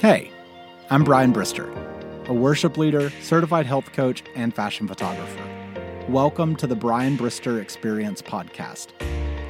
Hey, 0.00 0.30
I'm 0.90 1.02
Brian 1.02 1.32
Brister, 1.32 1.68
a 2.28 2.32
worship 2.32 2.76
leader, 2.76 3.10
certified 3.20 3.66
health 3.66 3.92
coach, 3.92 4.22
and 4.36 4.54
fashion 4.54 4.86
photographer. 4.86 5.44
Welcome 6.08 6.54
to 6.54 6.68
the 6.68 6.76
Brian 6.76 7.18
Brister 7.18 7.60
Experience 7.60 8.22
podcast. 8.22 8.90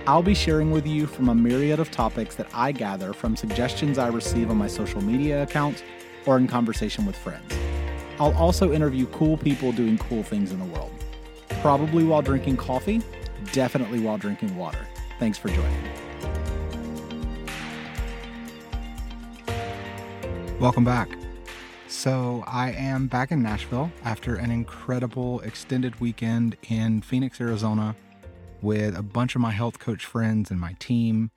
I'll 0.06 0.22
be 0.22 0.32
sharing 0.32 0.70
with 0.70 0.86
you 0.86 1.06
from 1.06 1.28
a 1.28 1.34
myriad 1.34 1.80
of 1.80 1.90
topics 1.90 2.34
that 2.36 2.48
I 2.54 2.72
gather 2.72 3.12
from 3.12 3.36
suggestions 3.36 3.98
I 3.98 4.08
receive 4.08 4.48
on 4.48 4.56
my 4.56 4.68
social 4.68 5.02
media 5.02 5.42
accounts 5.42 5.82
or 6.24 6.38
in 6.38 6.46
conversation 6.46 7.04
with 7.04 7.14
friends. 7.14 7.54
I'll 8.18 8.34
also 8.38 8.72
interview 8.72 9.04
cool 9.08 9.36
people 9.36 9.70
doing 9.72 9.98
cool 9.98 10.22
things 10.22 10.50
in 10.50 10.60
the 10.60 10.64
world. 10.64 10.92
Probably 11.60 12.04
while 12.04 12.22
drinking 12.22 12.56
coffee, 12.56 13.02
definitely 13.52 14.00
while 14.00 14.16
drinking 14.16 14.56
water. 14.56 14.88
Thanks 15.18 15.36
for 15.36 15.48
joining. 15.48 16.07
Welcome 20.60 20.84
back. 20.84 21.08
So, 21.86 22.42
I 22.44 22.72
am 22.72 23.06
back 23.06 23.30
in 23.30 23.40
Nashville 23.44 23.92
after 24.04 24.34
an 24.34 24.50
incredible 24.50 25.38
extended 25.42 26.00
weekend 26.00 26.56
in 26.68 27.00
Phoenix, 27.00 27.40
Arizona, 27.40 27.94
with 28.60 28.98
a 28.98 29.02
bunch 29.04 29.36
of 29.36 29.40
my 29.40 29.52
health 29.52 29.78
coach 29.78 30.04
friends 30.04 30.50
and 30.50 30.58
my 30.58 30.74
team 30.80 31.30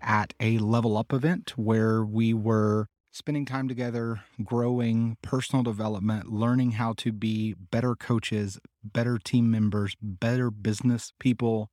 at 0.00 0.32
a 0.38 0.58
level 0.58 0.96
up 0.96 1.12
event 1.12 1.54
where 1.58 2.04
we 2.04 2.32
were 2.32 2.86
spending 3.10 3.44
time 3.44 3.66
together, 3.66 4.22
growing 4.44 5.16
personal 5.22 5.64
development, 5.64 6.30
learning 6.30 6.72
how 6.72 6.92
to 6.98 7.10
be 7.10 7.54
better 7.54 7.96
coaches, 7.96 8.60
better 8.84 9.18
team 9.18 9.50
members, 9.50 9.96
better 10.00 10.52
business 10.52 11.12
people, 11.18 11.68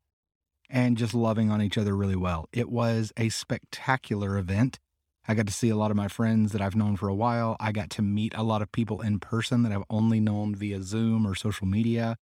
and 0.71 0.97
just 0.97 1.13
loving 1.13 1.51
on 1.51 1.61
each 1.61 1.77
other 1.77 1.95
really 1.95 2.15
well. 2.15 2.49
It 2.51 2.67
was 2.67 3.13
a 3.15 3.29
spectacular 3.29 4.39
event. 4.39 4.79
I 5.27 5.33
got 5.33 5.47
to 5.47 5.53
see 5.53 5.69
a 5.69 5.75
lot 5.75 5.91
of 5.91 5.97
my 5.97 6.07
friends 6.07 6.51
that 6.51 6.61
I've 6.61 6.75
known 6.75 6.97
for 6.97 7.07
a 7.07 7.15
while. 7.15 7.57
I 7.59 7.71
got 7.71 7.89
to 7.91 8.01
meet 8.01 8.33
a 8.35 8.43
lot 8.43 8.61
of 8.61 8.71
people 8.71 9.01
in 9.01 9.19
person 9.19 9.63
that 9.63 9.71
I've 9.71 9.83
only 9.89 10.19
known 10.19 10.55
via 10.55 10.83
Zoom 10.83 11.25
or 11.25 11.33
social 11.33 11.65
media. 11.65 12.17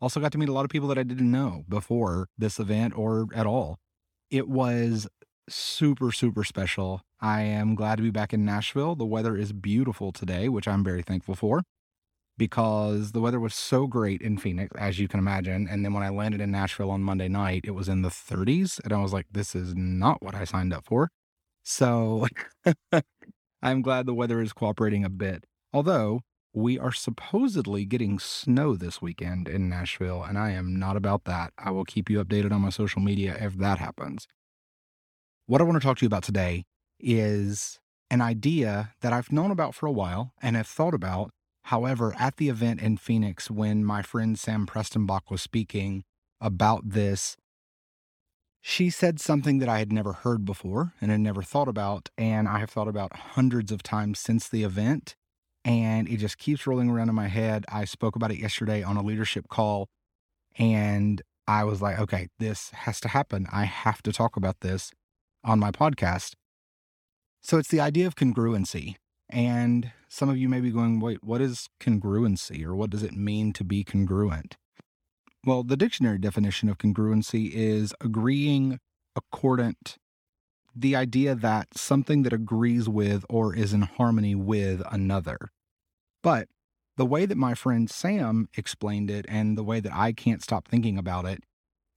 Also, 0.00 0.20
got 0.20 0.32
to 0.32 0.38
meet 0.38 0.50
a 0.50 0.52
lot 0.52 0.64
of 0.64 0.70
people 0.70 0.88
that 0.88 0.98
I 0.98 1.04
didn't 1.04 1.30
know 1.30 1.64
before 1.68 2.28
this 2.36 2.58
event 2.58 2.96
or 2.96 3.26
at 3.34 3.46
all. 3.46 3.78
It 4.30 4.48
was 4.48 5.08
super, 5.48 6.12
super 6.12 6.44
special. 6.44 7.00
I 7.20 7.42
am 7.42 7.74
glad 7.74 7.96
to 7.96 8.02
be 8.02 8.10
back 8.10 8.34
in 8.34 8.44
Nashville. 8.44 8.94
The 8.94 9.06
weather 9.06 9.36
is 9.36 9.52
beautiful 9.52 10.12
today, 10.12 10.48
which 10.50 10.68
I'm 10.68 10.84
very 10.84 11.02
thankful 11.02 11.34
for 11.34 11.62
because 12.36 13.12
the 13.12 13.20
weather 13.20 13.40
was 13.40 13.54
so 13.54 13.86
great 13.86 14.20
in 14.20 14.36
Phoenix, 14.36 14.70
as 14.76 14.98
you 14.98 15.08
can 15.08 15.20
imagine. 15.20 15.68
And 15.68 15.84
then 15.84 15.94
when 15.94 16.02
I 16.02 16.08
landed 16.08 16.40
in 16.40 16.50
Nashville 16.50 16.90
on 16.90 17.02
Monday 17.02 17.28
night, 17.28 17.62
it 17.64 17.70
was 17.70 17.88
in 17.88 18.02
the 18.02 18.08
30s. 18.08 18.80
And 18.84 18.92
I 18.92 19.00
was 19.00 19.12
like, 19.12 19.26
this 19.30 19.54
is 19.54 19.74
not 19.74 20.22
what 20.22 20.34
I 20.34 20.44
signed 20.44 20.72
up 20.74 20.84
for. 20.84 21.10
So 21.64 22.28
I'm 23.62 23.82
glad 23.82 24.06
the 24.06 24.14
weather 24.14 24.40
is 24.40 24.52
cooperating 24.52 25.04
a 25.04 25.08
bit. 25.08 25.44
Although 25.72 26.20
we 26.52 26.78
are 26.78 26.92
supposedly 26.92 27.84
getting 27.84 28.18
snow 28.18 28.76
this 28.76 29.02
weekend 29.02 29.48
in 29.48 29.68
Nashville, 29.68 30.22
and 30.22 30.38
I 30.38 30.50
am 30.50 30.78
not 30.78 30.96
about 30.96 31.24
that. 31.24 31.52
I 31.58 31.70
will 31.70 31.84
keep 31.84 32.08
you 32.08 32.22
updated 32.22 32.52
on 32.52 32.60
my 32.60 32.68
social 32.68 33.00
media 33.00 33.36
if 33.40 33.56
that 33.56 33.78
happens. 33.78 34.28
What 35.46 35.60
I 35.60 35.64
want 35.64 35.80
to 35.80 35.86
talk 35.86 35.98
to 35.98 36.04
you 36.04 36.06
about 36.06 36.22
today 36.22 36.64
is 37.00 37.80
an 38.10 38.20
idea 38.20 38.92
that 39.00 39.12
I've 39.12 39.32
known 39.32 39.50
about 39.50 39.74
for 39.74 39.86
a 39.86 39.92
while 39.92 40.32
and 40.40 40.56
have 40.56 40.66
thought 40.66 40.94
about. 40.94 41.30
However, 41.64 42.14
at 42.18 42.36
the 42.36 42.50
event 42.50 42.80
in 42.80 42.98
Phoenix, 42.98 43.50
when 43.50 43.84
my 43.84 44.02
friend 44.02 44.38
Sam 44.38 44.66
Prestenbach 44.66 45.30
was 45.30 45.42
speaking 45.42 46.04
about 46.40 46.90
this 46.90 47.36
she 48.66 48.88
said 48.88 49.20
something 49.20 49.58
that 49.58 49.68
I 49.68 49.78
had 49.78 49.92
never 49.92 50.14
heard 50.14 50.46
before 50.46 50.94
and 50.98 51.10
had 51.10 51.20
never 51.20 51.42
thought 51.42 51.68
about. 51.68 52.08
And 52.16 52.48
I 52.48 52.60
have 52.60 52.70
thought 52.70 52.88
about 52.88 53.14
hundreds 53.14 53.70
of 53.70 53.82
times 53.82 54.18
since 54.18 54.48
the 54.48 54.64
event. 54.64 55.16
And 55.66 56.08
it 56.08 56.16
just 56.16 56.38
keeps 56.38 56.66
rolling 56.66 56.88
around 56.88 57.10
in 57.10 57.14
my 57.14 57.28
head. 57.28 57.66
I 57.68 57.84
spoke 57.84 58.16
about 58.16 58.30
it 58.30 58.38
yesterday 58.38 58.82
on 58.82 58.96
a 58.96 59.02
leadership 59.02 59.48
call. 59.48 59.90
And 60.58 61.20
I 61.46 61.64
was 61.64 61.82
like, 61.82 61.98
okay, 61.98 62.28
this 62.38 62.70
has 62.70 63.00
to 63.00 63.08
happen. 63.08 63.46
I 63.52 63.64
have 63.64 64.02
to 64.02 64.12
talk 64.12 64.34
about 64.34 64.60
this 64.60 64.92
on 65.44 65.58
my 65.58 65.70
podcast. 65.70 66.32
So 67.42 67.58
it's 67.58 67.68
the 67.68 67.80
idea 67.80 68.06
of 68.06 68.14
congruency. 68.14 68.94
And 69.28 69.92
some 70.08 70.30
of 70.30 70.38
you 70.38 70.48
may 70.48 70.60
be 70.60 70.70
going, 70.70 71.00
wait, 71.00 71.22
what 71.22 71.42
is 71.42 71.68
congruency 71.82 72.64
or 72.64 72.74
what 72.74 72.88
does 72.88 73.02
it 73.02 73.12
mean 73.12 73.52
to 73.52 73.62
be 73.62 73.84
congruent? 73.84 74.56
Well, 75.46 75.62
the 75.62 75.76
dictionary 75.76 76.18
definition 76.18 76.70
of 76.70 76.78
congruency 76.78 77.50
is 77.52 77.92
agreeing 78.00 78.78
accordant, 79.14 79.98
the 80.74 80.96
idea 80.96 81.34
that 81.34 81.76
something 81.76 82.22
that 82.22 82.32
agrees 82.32 82.88
with 82.88 83.26
or 83.28 83.54
is 83.54 83.74
in 83.74 83.82
harmony 83.82 84.34
with 84.34 84.82
another. 84.90 85.50
But 86.22 86.48
the 86.96 87.04
way 87.04 87.26
that 87.26 87.36
my 87.36 87.54
friend 87.54 87.90
Sam 87.90 88.48
explained 88.56 89.10
it 89.10 89.26
and 89.28 89.58
the 89.58 89.62
way 89.62 89.80
that 89.80 89.92
I 89.92 90.12
can't 90.12 90.42
stop 90.42 90.66
thinking 90.66 90.96
about 90.96 91.26
it 91.26 91.44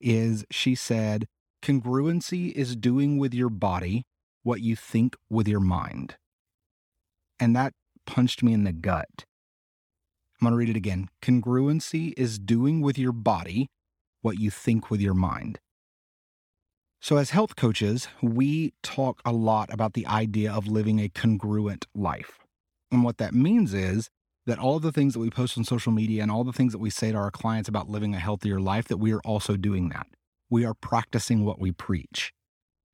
is 0.02 0.46
she 0.52 0.76
said, 0.76 1.28
congruency 1.64 2.52
is 2.52 2.76
doing 2.76 3.18
with 3.18 3.34
your 3.34 3.50
body 3.50 4.06
what 4.44 4.62
you 4.62 4.76
think 4.76 5.16
with 5.30 5.48
your 5.48 5.62
mind. 5.62 6.18
And 7.40 7.56
that 7.56 7.74
punched 8.06 8.44
me 8.44 8.52
in 8.52 8.66
the 8.66 8.74
gut 8.74 9.26
I'm 10.40 10.46
going 10.46 10.52
to 10.52 10.58
read 10.58 10.70
it 10.70 10.78
again. 10.78 11.10
Congruency 11.22 12.14
is 12.16 12.38
doing 12.38 12.82
with 12.82 12.98
your 12.98 13.12
body 13.12 13.70
what 14.22 14.40
you 14.40 14.52
think 14.52 14.92
with 14.92 15.02
your 15.02 15.16
mind. 15.16 15.60
So, 17.00 17.18
as 17.18 17.32
health 17.32 17.56
coaches, 17.56 18.08
we 18.22 18.74
talk 18.84 19.22
a 19.26 19.32
lot 19.32 19.72
about 19.72 19.94
the 19.94 20.06
idea 20.06 20.52
of 20.52 20.68
living 20.68 21.00
a 21.00 21.10
congruent 21.10 21.86
life. 21.96 22.40
And 22.92 23.04
what 23.04 23.18
that 23.18 23.34
means 23.34 23.74
is 23.74 24.10
that 24.46 24.60
all 24.60 24.78
of 24.78 24.82
the 24.82 24.92
things 24.92 25.14
that 25.14 25.20
we 25.20 25.30
post 25.30 25.58
on 25.58 25.64
social 25.64 25.92
media 25.92 26.22
and 26.22 26.32
all 26.32 26.44
the 26.44 26.54
things 26.54 26.72
that 26.72 26.80
we 26.80 26.90
say 26.90 27.12
to 27.12 27.18
our 27.18 27.32
clients 27.32 27.70
about 27.70 27.90
living 27.90 28.16
a 28.16 28.20
healthier 28.20 28.60
life, 28.60 28.88
that 28.88 28.98
we 28.98 29.14
are 29.14 29.22
also 29.22 29.58
doing 29.58 29.90
that. 29.90 30.08
We 30.50 30.66
are 30.66 30.74
practicing 30.74 31.46
what 31.46 31.60
we 31.60 31.72
preach. 31.72 32.32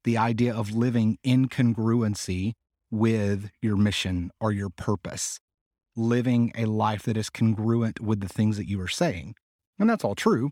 The 0.04 0.18
idea 0.18 0.54
of 0.54 0.72
living 0.72 1.18
in 1.24 1.48
congruency 1.48 2.54
with 2.92 3.52
your 3.62 3.78
mission 3.78 4.32
or 4.40 4.52
your 4.52 4.70
purpose 4.70 5.40
living 5.96 6.52
a 6.56 6.66
life 6.66 7.04
that 7.04 7.18
is 7.18 7.30
congruent 7.30 8.00
with 8.00 8.20
the 8.20 8.28
things 8.28 8.58
that 8.58 8.68
you 8.68 8.80
are 8.82 8.88
saying. 8.88 9.36
And 9.80 9.90
that's 9.90 10.04
all 10.04 10.16
true. 10.16 10.52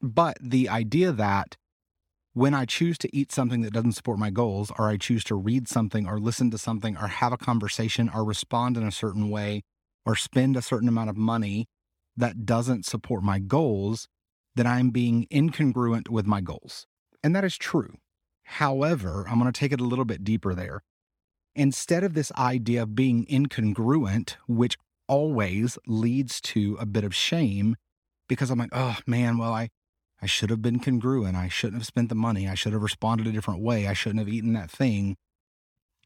But 0.00 0.36
the 0.40 0.68
idea 0.68 1.12
that 1.12 1.56
when 2.34 2.52
I 2.52 2.66
choose 2.66 2.98
to 2.98 3.16
eat 3.16 3.32
something 3.32 3.62
that 3.62 3.72
doesn't 3.72 3.92
support 3.92 4.18
my 4.18 4.28
goals, 4.28 4.70
or 4.78 4.90
I 4.90 4.98
choose 4.98 5.24
to 5.24 5.34
read 5.34 5.68
something, 5.68 6.06
or 6.06 6.18
listen 6.18 6.50
to 6.50 6.58
something, 6.58 6.96
or 6.96 7.08
have 7.08 7.32
a 7.32 7.38
conversation, 7.38 8.10
or 8.14 8.24
respond 8.24 8.76
in 8.76 8.82
a 8.82 8.92
certain 8.92 9.30
way, 9.30 9.62
or 10.04 10.16
spend 10.16 10.54
a 10.54 10.62
certain 10.62 10.88
amount 10.88 11.08
of 11.08 11.16
money 11.16 11.66
that 12.14 12.44
doesn't 12.44 12.84
support 12.84 13.22
my 13.22 13.38
goals, 13.38 14.06
then 14.54 14.66
I'm 14.66 14.90
being 14.90 15.26
incongruent 15.32 16.10
with 16.10 16.26
my 16.26 16.42
goals. 16.42 16.86
And 17.24 17.34
that 17.34 17.44
is 17.44 17.56
true. 17.56 17.94
However, 18.44 19.26
I'm 19.28 19.38
going 19.38 19.50
to 19.50 19.58
take 19.58 19.72
it 19.72 19.80
a 19.80 19.84
little 19.84 20.04
bit 20.04 20.22
deeper 20.22 20.54
there 20.54 20.82
instead 21.56 22.04
of 22.04 22.14
this 22.14 22.30
idea 22.32 22.82
of 22.82 22.94
being 22.94 23.26
incongruent, 23.26 24.36
which 24.46 24.76
always 25.08 25.78
leads 25.86 26.40
to 26.40 26.76
a 26.78 26.86
bit 26.86 27.02
of 27.02 27.14
shame 27.14 27.76
because 28.28 28.50
I'm 28.50 28.58
like, 28.58 28.70
oh 28.72 28.98
man, 29.06 29.38
well, 29.38 29.52
I, 29.52 29.70
I 30.20 30.26
should 30.26 30.50
have 30.50 30.62
been 30.62 30.78
congruent. 30.78 31.36
I 31.36 31.48
shouldn't 31.48 31.80
have 31.80 31.86
spent 31.86 32.10
the 32.10 32.14
money. 32.14 32.48
I 32.48 32.54
should 32.54 32.72
have 32.72 32.82
responded 32.82 33.26
a 33.26 33.32
different 33.32 33.62
way. 33.62 33.86
I 33.86 33.94
shouldn't 33.94 34.18
have 34.18 34.28
eaten 34.28 34.52
that 34.52 34.70
thing. 34.70 35.16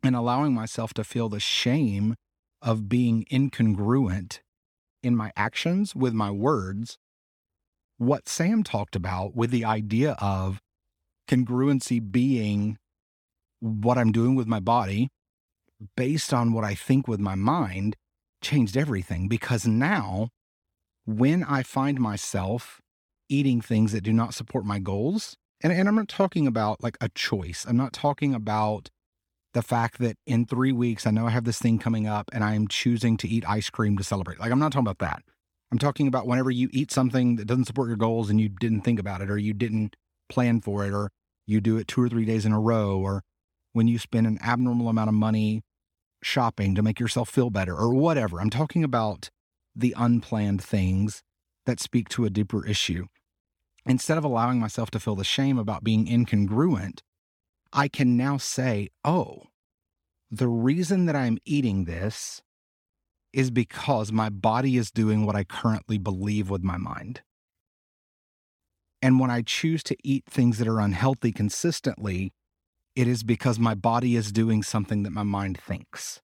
And 0.02 0.16
allowing 0.16 0.54
myself 0.54 0.94
to 0.94 1.04
feel 1.04 1.28
the 1.28 1.40
shame 1.40 2.14
of 2.62 2.88
being 2.88 3.26
incongruent 3.30 4.40
in 5.02 5.16
my 5.16 5.32
actions 5.36 5.94
with 5.94 6.12
my 6.14 6.30
words. 6.30 6.96
What 7.98 8.28
Sam 8.28 8.62
talked 8.62 8.96
about 8.96 9.34
with 9.34 9.50
the 9.50 9.64
idea 9.64 10.16
of 10.20 10.60
congruency 11.28 12.00
being 12.10 12.78
what 13.60 13.98
I'm 13.98 14.12
doing 14.12 14.34
with 14.34 14.46
my 14.46 14.60
body 14.60 15.10
based 15.97 16.32
on 16.32 16.53
what 16.53 16.65
I 16.65 16.74
think 16.74 17.09
with 17.09 17.21
my 17.21 17.34
mind 17.34 17.97
changed 18.42 18.77
everything 18.77 19.28
because 19.28 19.66
now 19.66 20.28
when 21.06 21.44
I 21.44 21.62
find 21.62 22.00
myself 22.00 22.80
eating 23.28 23.60
things 23.60 23.92
that 23.92 24.03
do 24.03 24.12
not 24.12 24.34
support 24.34 24.65
my 24.65 24.78
goals, 24.78 25.36
and, 25.62 25.72
and 25.72 25.88
I'm 25.88 25.94
not 25.94 26.09
talking 26.09 26.47
about 26.47 26.82
like 26.82 26.97
a 27.00 27.09
choice, 27.10 27.65
I'm 27.68 27.77
not 27.77 27.92
talking 27.92 28.34
about 28.34 28.91
the 29.53 29.62
fact 29.62 29.98
that 29.98 30.16
in 30.27 30.47
three 30.47 30.72
weeks, 30.72 31.06
I 31.06 31.10
know 31.10 31.27
I 31.27 31.30
have 31.30 31.44
this 31.44 31.59
thing 31.59 31.78
coming 31.78 32.06
up 32.06 32.30
and 32.32 32.44
I'm 32.44 32.68
choosing 32.68 33.16
to 33.18 33.28
eat 33.28 33.48
ice 33.48 33.68
cream 33.68 33.97
to 33.98 34.04
celebrate. 34.04 34.38
Like, 34.38 34.53
I'm 34.53 34.60
not 34.60 34.72
talking 34.72 34.86
about 34.86 34.98
that. 34.98 35.22
I'm 35.72 35.78
talking 35.78 36.06
about 36.06 36.27
whenever 36.27 36.50
you 36.50 36.68
eat 36.72 36.91
something 36.91 37.36
that 37.36 37.47
doesn't 37.47 37.65
support 37.65 37.88
your 37.88 37.97
goals 37.97 38.30
and 38.30 38.41
you 38.41 38.48
didn't 38.48 38.82
think 38.82 38.98
about 38.98 39.21
it 39.21 39.30
or 39.30 39.38
you 39.38 39.53
didn't 39.53 39.97
plan 40.28 40.60
for 40.60 40.84
it 40.84 40.92
or 40.92 41.10
you 41.47 41.60
do 41.60 41.77
it 41.77 41.88
two 41.88 42.03
or 42.03 42.09
three 42.09 42.24
days 42.24 42.47
in 42.47 42.53
a 42.53 42.60
row 42.60 42.98
or 42.98 43.22
when 43.72 43.88
you 43.88 43.98
spend 43.98 44.27
an 44.27 44.38
abnormal 44.42 44.88
amount 44.88 45.09
of 45.09 45.15
money 45.15 45.62
shopping 46.22 46.74
to 46.74 46.82
make 46.82 47.00
yourself 47.00 47.28
feel 47.28 47.50
better 47.50 47.76
or 47.76 47.94
whatever. 47.94 48.40
I'm 48.40 48.50
talking 48.50 48.84
about 48.84 49.30
the 49.74 49.94
unplanned 49.96 50.62
things 50.62 51.22
that 51.66 51.80
speak 51.80 52.08
to 52.10 52.24
a 52.24 52.30
deeper 52.30 52.66
issue. 52.66 53.06
Instead 53.86 54.18
of 54.18 54.24
allowing 54.24 54.60
myself 54.60 54.90
to 54.90 55.00
feel 55.00 55.16
the 55.16 55.24
shame 55.24 55.58
about 55.58 55.84
being 55.84 56.06
incongruent, 56.06 57.00
I 57.72 57.88
can 57.88 58.16
now 58.16 58.36
say, 58.36 58.88
oh, 59.04 59.44
the 60.30 60.48
reason 60.48 61.06
that 61.06 61.16
I'm 61.16 61.38
eating 61.44 61.84
this 61.84 62.42
is 63.32 63.50
because 63.50 64.12
my 64.12 64.28
body 64.28 64.76
is 64.76 64.90
doing 64.90 65.24
what 65.24 65.36
I 65.36 65.44
currently 65.44 65.98
believe 65.98 66.50
with 66.50 66.62
my 66.62 66.76
mind. 66.76 67.22
And 69.02 69.18
when 69.18 69.30
I 69.30 69.42
choose 69.42 69.82
to 69.84 69.96
eat 70.04 70.24
things 70.26 70.58
that 70.58 70.68
are 70.68 70.80
unhealthy 70.80 71.32
consistently, 71.32 72.32
it 73.00 73.08
is 73.08 73.22
because 73.22 73.58
my 73.58 73.74
body 73.74 74.14
is 74.14 74.30
doing 74.30 74.62
something 74.62 75.04
that 75.04 75.10
my 75.10 75.22
mind 75.22 75.58
thinks. 75.58 76.20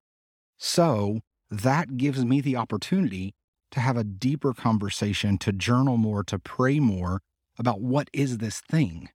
So 0.58 1.20
that 1.50 1.96
gives 1.96 2.22
me 2.22 2.42
the 2.42 2.56
opportunity 2.56 3.34
to 3.70 3.80
have 3.80 3.96
a 3.96 4.04
deeper 4.04 4.52
conversation, 4.52 5.38
to 5.38 5.52
journal 5.52 5.96
more, 5.96 6.22
to 6.24 6.38
pray 6.38 6.78
more 6.78 7.22
about 7.58 7.80
what 7.80 8.10
is 8.12 8.38
this 8.38 8.60
thing. 8.60 9.08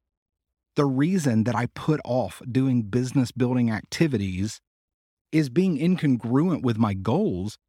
The 0.75 0.85
reason 0.85 1.43
that 1.43 1.53
I 1.53 1.67
put 1.67 2.01
off 2.03 2.41
doing 2.51 2.81
business 2.81 3.31
building 3.31 3.69
activities 3.69 4.59
is 5.31 5.49
being 5.49 5.77
incongruent 5.77 6.63
with 6.63 6.79
my 6.79 6.95
goals, 6.95 7.59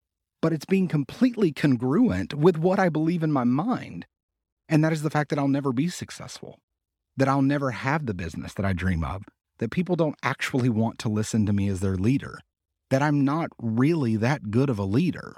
but 0.40 0.54
it's 0.54 0.64
being 0.64 0.88
completely 0.88 1.52
congruent 1.52 2.32
with 2.32 2.56
what 2.56 2.78
I 2.78 2.88
believe 2.88 3.22
in 3.22 3.30
my 3.30 3.44
mind. 3.44 4.06
And 4.70 4.82
that 4.82 4.92
is 4.94 5.02
the 5.02 5.10
fact 5.10 5.28
that 5.28 5.38
I'll 5.38 5.48
never 5.48 5.70
be 5.70 5.88
successful, 5.88 6.60
that 7.14 7.28
I'll 7.28 7.42
never 7.42 7.72
have 7.72 8.06
the 8.06 8.14
business 8.14 8.54
that 8.54 8.64
I 8.64 8.72
dream 8.72 9.04
of, 9.04 9.24
that 9.62 9.70
people 9.70 9.96
don't 9.96 10.18
actually 10.22 10.68
want 10.68 10.98
to 10.98 11.08
listen 11.08 11.46
to 11.46 11.52
me 11.52 11.68
as 11.68 11.80
their 11.80 11.96
leader, 11.96 12.38
that 12.90 13.00
I'm 13.00 13.24
not 13.24 13.50
really 13.58 14.16
that 14.16 14.50
good 14.50 14.68
of 14.68 14.78
a 14.78 14.84
leader. 14.84 15.36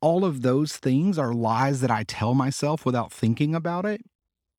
All 0.00 0.24
of 0.24 0.42
those 0.42 0.76
things 0.76 1.18
are 1.18 1.32
lies 1.32 1.82
that 1.82 1.90
I 1.90 2.02
tell 2.02 2.34
myself 2.34 2.84
without 2.84 3.12
thinking 3.12 3.54
about 3.54 3.84
it. 3.84 4.00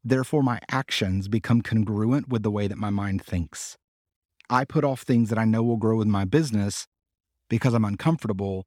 Therefore, 0.03 0.43
my 0.43 0.59
actions 0.69 1.27
become 1.27 1.61
congruent 1.61 2.29
with 2.29 2.43
the 2.43 2.51
way 2.51 2.67
that 2.67 2.77
my 2.77 2.89
mind 2.89 3.23
thinks. 3.23 3.75
I 4.49 4.63
put 4.63 4.83
off 4.83 5.01
things 5.01 5.29
that 5.29 5.37
I 5.37 5.45
know 5.45 5.63
will 5.63 5.77
grow 5.77 5.97
with 5.97 6.07
my 6.07 6.25
business 6.25 6.87
because 7.49 7.73
I'm 7.73 7.85
uncomfortable. 7.85 8.65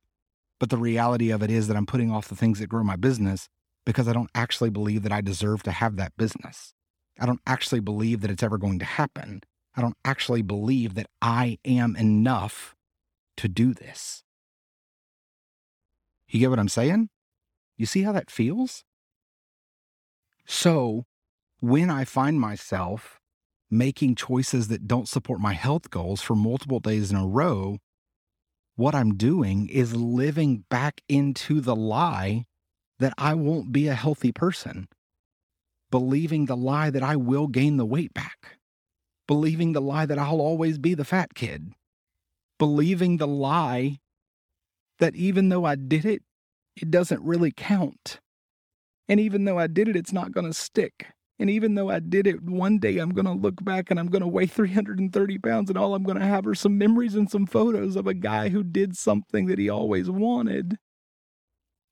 But 0.60 0.70
the 0.70 0.76
reality 0.76 1.30
of 1.30 1.42
it 1.42 1.50
is 1.50 1.68
that 1.68 1.76
I'm 1.76 1.86
putting 1.86 2.10
off 2.10 2.28
the 2.28 2.36
things 2.36 2.58
that 2.58 2.68
grow 2.68 2.84
my 2.84 2.96
business 2.96 3.48
because 3.86 4.08
I 4.08 4.12
don't 4.12 4.30
actually 4.34 4.70
believe 4.70 5.02
that 5.04 5.12
I 5.12 5.22
deserve 5.22 5.62
to 5.62 5.72
have 5.72 5.96
that 5.96 6.12
business. 6.18 6.73
I 7.18 7.26
don't 7.26 7.40
actually 7.46 7.80
believe 7.80 8.20
that 8.20 8.30
it's 8.30 8.42
ever 8.42 8.58
going 8.58 8.78
to 8.80 8.84
happen. 8.84 9.42
I 9.76 9.80
don't 9.80 9.96
actually 10.04 10.42
believe 10.42 10.94
that 10.94 11.08
I 11.20 11.58
am 11.64 11.96
enough 11.96 12.74
to 13.36 13.48
do 13.48 13.74
this. 13.74 14.22
You 16.28 16.40
get 16.40 16.50
what 16.50 16.58
I'm 16.58 16.68
saying? 16.68 17.10
You 17.76 17.86
see 17.86 18.02
how 18.02 18.12
that 18.12 18.30
feels? 18.30 18.84
So, 20.46 21.06
when 21.60 21.90
I 21.90 22.04
find 22.04 22.40
myself 22.40 23.20
making 23.70 24.14
choices 24.14 24.68
that 24.68 24.86
don't 24.86 25.08
support 25.08 25.40
my 25.40 25.54
health 25.54 25.90
goals 25.90 26.20
for 26.20 26.34
multiple 26.34 26.80
days 26.80 27.10
in 27.10 27.16
a 27.16 27.26
row, 27.26 27.78
what 28.76 28.94
I'm 28.94 29.14
doing 29.16 29.68
is 29.68 29.94
living 29.94 30.64
back 30.68 31.00
into 31.08 31.60
the 31.60 31.76
lie 31.76 32.44
that 32.98 33.14
I 33.18 33.34
won't 33.34 33.72
be 33.72 33.88
a 33.88 33.94
healthy 33.94 34.32
person, 34.32 34.88
believing 35.94 36.46
the 36.46 36.56
lie 36.56 36.90
that 36.90 37.04
I 37.04 37.14
will 37.14 37.46
gain 37.46 37.76
the 37.76 37.86
weight 37.86 38.12
back, 38.12 38.58
believing 39.28 39.74
the 39.74 39.80
lie 39.80 40.06
that 40.06 40.18
I'll 40.18 40.40
always 40.40 40.76
be 40.76 40.92
the 40.92 41.04
fat 41.04 41.34
kid, 41.36 41.72
believing 42.58 43.18
the 43.18 43.28
lie 43.28 44.00
that 44.98 45.14
even 45.14 45.50
though 45.50 45.64
I 45.64 45.76
did 45.76 46.04
it, 46.04 46.24
it 46.74 46.90
doesn't 46.90 47.22
really 47.22 47.52
count. 47.52 48.18
And 49.08 49.20
even 49.20 49.44
though 49.44 49.56
I 49.56 49.68
did 49.68 49.86
it, 49.86 49.94
it's 49.94 50.12
not 50.12 50.32
going 50.32 50.48
to 50.48 50.52
stick. 50.52 51.06
And 51.38 51.48
even 51.48 51.76
though 51.76 51.90
I 51.90 52.00
did 52.00 52.26
it, 52.26 52.42
one 52.42 52.80
day 52.80 52.98
I'm 52.98 53.10
going 53.10 53.26
to 53.26 53.30
look 53.30 53.64
back 53.64 53.88
and 53.88 54.00
I'm 54.00 54.08
going 54.08 54.22
to 54.22 54.26
weigh 54.26 54.46
330 54.46 55.38
pounds, 55.38 55.70
and 55.70 55.78
all 55.78 55.94
I'm 55.94 56.02
going 56.02 56.18
to 56.18 56.26
have 56.26 56.44
are 56.48 56.56
some 56.56 56.76
memories 56.76 57.14
and 57.14 57.30
some 57.30 57.46
photos 57.46 57.94
of 57.94 58.08
a 58.08 58.14
guy 58.14 58.48
who 58.48 58.64
did 58.64 58.96
something 58.96 59.46
that 59.46 59.60
he 59.60 59.68
always 59.68 60.10
wanted, 60.10 60.76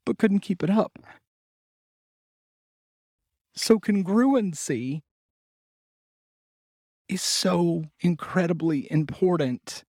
but 0.05 0.19
couldn't 0.19 0.41
keep 0.41 0.65
it 0.65 0.71
up. 0.71 0.99
So, 3.55 3.79
congruency 3.79 5.03
is 7.09 7.23
so 7.23 7.85
incredibly 8.01 8.91
important 8.91 9.85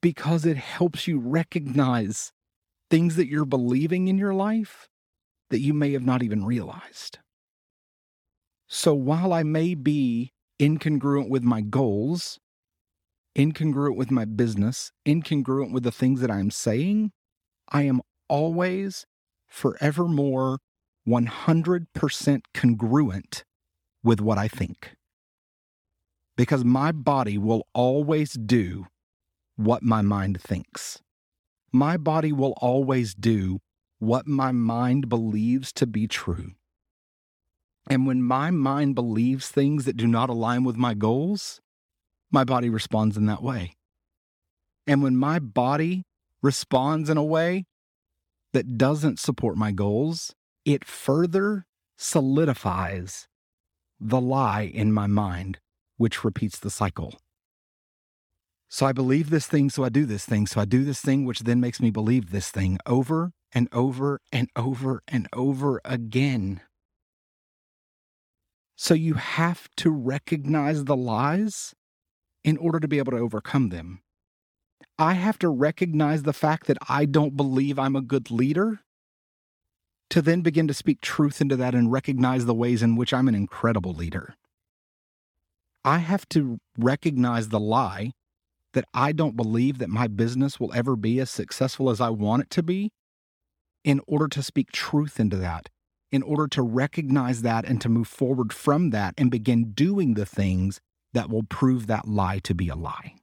because 0.00 0.44
it 0.46 0.56
helps 0.56 1.08
you 1.08 1.18
recognize 1.18 2.32
things 2.90 3.16
that 3.16 3.26
you're 3.28 3.44
believing 3.44 4.08
in 4.08 4.18
your 4.18 4.34
life 4.34 4.88
that 5.50 5.60
you 5.60 5.74
may 5.74 5.92
have 5.92 6.04
not 6.04 6.22
even 6.22 6.44
realized. 6.44 7.18
So 8.68 8.94
while 8.94 9.32
I 9.32 9.42
may 9.42 9.74
be 9.74 10.32
incongruent 10.60 11.30
with 11.30 11.42
my 11.42 11.62
goals, 11.62 12.38
incongruent 13.36 13.96
with 13.96 14.10
my 14.10 14.24
business, 14.24 14.92
incongruent 15.06 15.72
with 15.72 15.82
the 15.84 15.92
things 15.92 16.20
that 16.20 16.30
I'm 16.30 16.50
saying, 16.50 17.12
I 17.70 17.82
am 17.82 18.02
always 18.28 19.06
forevermore 19.48 20.58
100% 21.08 22.40
congruent 22.54 23.44
with 24.04 24.20
what 24.20 24.38
I 24.38 24.46
think. 24.46 24.94
Because 26.36 26.64
my 26.64 26.92
body 26.92 27.38
will 27.38 27.66
always 27.74 28.34
do 28.34 28.86
what 29.56 29.82
my 29.82 30.02
mind 30.02 30.40
thinks. 30.40 31.02
My 31.72 31.96
body 31.96 32.32
will 32.32 32.54
always 32.58 33.14
do 33.14 33.58
what 33.98 34.26
my 34.26 34.52
mind 34.52 35.08
believes 35.08 35.72
to 35.72 35.86
be 35.86 36.06
true. 36.06 36.52
And 37.90 38.06
when 38.06 38.22
my 38.22 38.50
mind 38.50 38.94
believes 38.94 39.48
things 39.48 39.84
that 39.86 39.96
do 39.96 40.06
not 40.06 40.30
align 40.30 40.62
with 40.62 40.76
my 40.76 40.94
goals, 40.94 41.60
my 42.30 42.44
body 42.44 42.68
responds 42.68 43.16
in 43.16 43.26
that 43.26 43.42
way. 43.42 43.74
And 44.86 45.02
when 45.02 45.16
my 45.16 45.38
body 45.38 46.04
responds 46.42 47.10
in 47.10 47.16
a 47.16 47.24
way 47.24 47.66
that 48.52 48.78
doesn't 48.78 49.18
support 49.18 49.56
my 49.56 49.72
goals, 49.72 50.34
it 50.68 50.84
further 50.84 51.64
solidifies 51.96 53.26
the 53.98 54.20
lie 54.20 54.62
in 54.62 54.92
my 54.92 55.06
mind, 55.06 55.58
which 55.96 56.22
repeats 56.22 56.58
the 56.58 56.68
cycle. 56.68 57.18
So 58.68 58.84
I 58.84 58.92
believe 58.92 59.30
this 59.30 59.46
thing, 59.46 59.70
so 59.70 59.82
I 59.82 59.88
do 59.88 60.04
this 60.04 60.26
thing, 60.26 60.46
so 60.46 60.60
I 60.60 60.66
do 60.66 60.84
this 60.84 61.00
thing, 61.00 61.24
which 61.24 61.40
then 61.40 61.58
makes 61.58 61.80
me 61.80 61.90
believe 61.90 62.30
this 62.30 62.50
thing 62.50 62.78
over 62.84 63.32
and 63.50 63.66
over 63.72 64.20
and 64.30 64.50
over 64.56 65.02
and 65.08 65.26
over 65.32 65.80
again. 65.86 66.60
So 68.76 68.92
you 68.92 69.14
have 69.14 69.68
to 69.78 69.90
recognize 69.90 70.84
the 70.84 70.96
lies 70.96 71.74
in 72.44 72.58
order 72.58 72.78
to 72.78 72.86
be 72.86 72.98
able 72.98 73.12
to 73.12 73.18
overcome 73.18 73.70
them. 73.70 74.02
I 74.98 75.14
have 75.14 75.38
to 75.38 75.48
recognize 75.48 76.24
the 76.24 76.34
fact 76.34 76.66
that 76.66 76.76
I 76.90 77.06
don't 77.06 77.38
believe 77.38 77.78
I'm 77.78 77.96
a 77.96 78.02
good 78.02 78.30
leader 78.30 78.80
to 80.10 80.22
then 80.22 80.40
begin 80.40 80.66
to 80.68 80.74
speak 80.74 81.00
truth 81.00 81.40
into 81.40 81.56
that 81.56 81.74
and 81.74 81.92
recognize 81.92 82.46
the 82.46 82.54
ways 82.54 82.82
in 82.82 82.96
which 82.96 83.12
I'm 83.12 83.28
an 83.28 83.34
incredible 83.34 83.92
leader. 83.92 84.34
I 85.84 85.98
have 85.98 86.28
to 86.30 86.58
recognize 86.78 87.48
the 87.48 87.60
lie 87.60 88.12
that 88.72 88.84
I 88.92 89.12
don't 89.12 89.36
believe 89.36 89.78
that 89.78 89.88
my 89.88 90.06
business 90.06 90.58
will 90.58 90.72
ever 90.74 90.96
be 90.96 91.20
as 91.20 91.30
successful 91.30 91.90
as 91.90 92.00
I 92.00 92.10
want 92.10 92.42
it 92.42 92.50
to 92.50 92.62
be 92.62 92.90
in 93.84 94.00
order 94.06 94.28
to 94.28 94.42
speak 94.42 94.72
truth 94.72 95.18
into 95.20 95.36
that 95.36 95.68
in 96.10 96.22
order 96.22 96.48
to 96.48 96.62
recognize 96.62 97.42
that 97.42 97.64
and 97.64 97.80
to 97.80 97.88
move 97.88 98.08
forward 98.08 98.52
from 98.52 98.90
that 98.90 99.14
and 99.18 99.30
begin 99.30 99.72
doing 99.72 100.14
the 100.14 100.26
things 100.26 100.80
that 101.12 101.28
will 101.28 101.42
prove 101.42 101.86
that 101.86 102.08
lie 102.08 102.38
to 102.38 102.54
be 102.54 102.68
a 102.68 102.76
lie. 102.76 103.14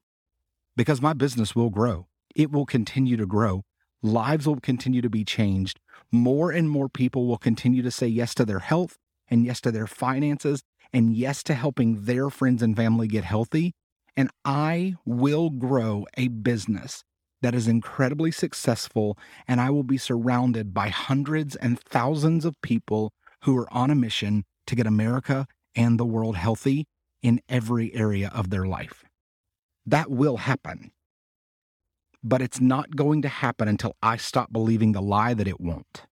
Because 0.75 1.01
my 1.01 1.13
business 1.13 1.55
will 1.55 1.69
grow, 1.69 2.07
it 2.35 2.51
will 2.51 2.65
continue 2.65 3.17
to 3.17 3.25
grow, 3.25 3.63
lives 4.01 4.47
will 4.47 4.59
continue 4.59 5.01
to 5.01 5.09
be 5.09 5.23
changed, 5.23 5.79
more 6.11 6.51
and 6.51 6.69
more 6.69 6.89
people 6.89 7.27
will 7.27 7.37
continue 7.37 7.81
to 7.81 7.91
say 7.91 8.07
yes 8.07 8.33
to 8.35 8.45
their 8.45 8.59
health 8.59 8.97
and 9.27 9.45
yes 9.45 9.61
to 9.61 9.71
their 9.71 9.87
finances 9.87 10.61
and 10.93 11.15
yes 11.15 11.43
to 11.43 11.53
helping 11.53 12.05
their 12.05 12.29
friends 12.29 12.61
and 12.61 12.75
family 12.75 13.07
get 13.07 13.23
healthy. 13.23 13.73
And 14.15 14.29
I 14.43 14.95
will 15.05 15.49
grow 15.49 16.05
a 16.15 16.29
business 16.29 17.03
that 17.41 17.53
is 17.53 17.67
incredibly 17.67 18.31
successful, 18.31 19.17
and 19.47 19.59
I 19.59 19.69
will 19.69 19.83
be 19.83 19.97
surrounded 19.97 20.73
by 20.73 20.89
hundreds 20.89 21.55
and 21.55 21.79
thousands 21.79 22.45
of 22.45 22.59
people 22.61 23.11
who 23.43 23.57
are 23.57 23.71
on 23.73 23.91
a 23.91 23.95
mission 23.95 24.45
to 24.67 24.75
get 24.75 24.87
America 24.87 25.45
and 25.75 25.99
the 25.99 26.05
world 26.05 26.37
healthy 26.37 26.85
in 27.21 27.41
every 27.49 27.93
area 27.93 28.31
of 28.33 28.49
their 28.49 28.65
life. 28.65 29.03
That 29.85 30.09
will 30.09 30.37
happen. 30.37 30.91
But 32.27 32.41
it's 32.41 32.59
not 32.59 32.95
going 32.95 33.21
to 33.21 33.27
happen 33.27 33.67
until 33.67 33.95
I 34.01 34.17
stop 34.17 34.51
believing 34.51 34.93
the 34.93 35.01
lie 35.01 35.35
that 35.35 35.47
it 35.47 35.61
won't. 35.61 36.07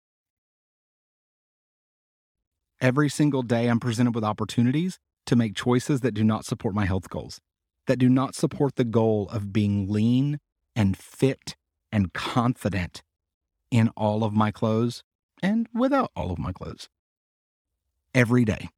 Every 2.80 3.10
single 3.10 3.42
day, 3.42 3.68
I'm 3.68 3.80
presented 3.80 4.14
with 4.14 4.24
opportunities 4.24 5.00
to 5.26 5.36
make 5.36 5.56
choices 5.56 6.02
that 6.02 6.14
do 6.14 6.24
not 6.24 6.46
support 6.46 6.76
my 6.76 6.86
health 6.86 7.10
goals, 7.10 7.42
that 7.88 7.98
do 7.98 8.10
not 8.10 8.36
support 8.36 8.76
the 8.76 8.84
goal 8.84 9.28
of 9.30 9.52
being 9.52 9.92
lean 9.92 10.40
and 10.76 10.96
fit 10.96 11.56
and 11.92 12.14
confident 12.14 13.02
in 13.72 13.90
all 13.98 14.24
of 14.24 14.34
my 14.34 14.52
clothes 14.52 15.04
and 15.42 15.68
without 15.74 16.12
all 16.16 16.30
of 16.30 16.38
my 16.38 16.52
clothes. 16.52 16.90
Every 18.14 18.46
day, 18.46 18.70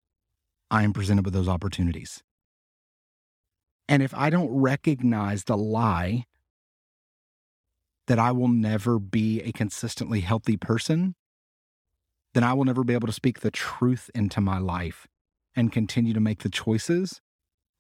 I 0.71 0.83
am 0.83 0.93
presented 0.93 1.25
with 1.25 1.33
those 1.33 1.49
opportunities. 1.49 2.23
And 3.89 4.01
if 4.01 4.13
I 4.13 4.29
don't 4.29 4.49
recognize 4.49 5.43
the 5.43 5.57
lie 5.57 6.25
that 8.07 8.19
I 8.19 8.31
will 8.31 8.47
never 8.47 8.99
be 8.99 9.41
a 9.41 9.51
consistently 9.51 10.21
healthy 10.21 10.57
person, 10.57 11.15
then 12.33 12.43
I 12.43 12.53
will 12.53 12.65
never 12.65 12.83
be 12.83 12.93
able 12.93 13.07
to 13.07 13.13
speak 13.13 13.39
the 13.39 13.51
truth 13.51 14.09
into 14.13 14.41
my 14.41 14.57
life 14.57 15.07
and 15.55 15.71
continue 15.71 16.13
to 16.13 16.19
make 16.19 16.43
the 16.43 16.49
choices 16.49 17.21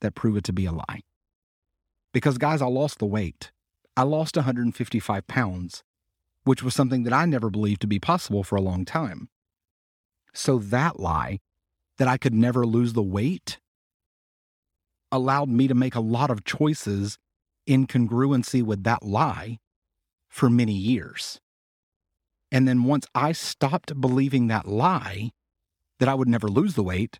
that 0.01 0.15
prove 0.15 0.37
it 0.37 0.43
to 0.45 0.53
be 0.53 0.65
a 0.65 0.71
lie. 0.71 1.01
Because, 2.13 2.37
guys, 2.37 2.61
I 2.61 2.67
lost 2.67 2.99
the 2.99 3.05
weight. 3.05 3.51
I 3.97 4.03
lost 4.03 4.37
155 4.37 5.27
pounds, 5.27 5.83
which 6.43 6.63
was 6.63 6.73
something 6.73 7.03
that 7.03 7.13
I 7.13 7.25
never 7.25 7.49
believed 7.49 7.81
to 7.81 7.87
be 7.87 7.99
possible 7.99 8.43
for 8.43 8.55
a 8.55 8.61
long 8.61 8.85
time. 8.85 9.29
So, 10.33 10.57
that 10.57 10.99
lie 10.99 11.39
that 11.97 12.07
I 12.07 12.17
could 12.17 12.33
never 12.33 12.65
lose 12.65 12.93
the 12.93 13.03
weight 13.03 13.59
allowed 15.11 15.49
me 15.49 15.67
to 15.67 15.73
make 15.73 15.95
a 15.95 16.01
lot 16.01 16.29
of 16.29 16.43
choices 16.43 17.17
in 17.65 17.87
congruency 17.87 18.61
with 18.61 18.83
that 18.83 19.03
lie 19.03 19.59
for 20.35 20.49
many 20.49 20.73
years. 20.73 21.39
And 22.51 22.67
then 22.67 22.83
once 22.83 23.07
I 23.15 23.31
stopped 23.31 24.01
believing 24.01 24.47
that 24.47 24.67
lie, 24.67 25.31
that 25.99 26.09
I 26.09 26.13
would 26.13 26.27
never 26.27 26.49
lose 26.49 26.73
the 26.73 26.83
weight, 26.83 27.19